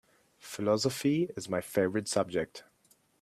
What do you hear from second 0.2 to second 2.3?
Philosophy is my favorite